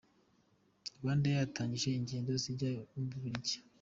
[0.99, 3.55] RwandAir yatangije ingendo zijya mu Bubiligi.